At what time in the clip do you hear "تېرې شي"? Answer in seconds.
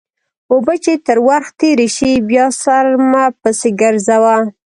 1.59-2.11